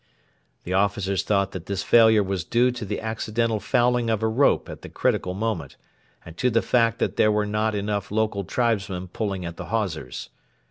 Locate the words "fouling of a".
3.59-4.27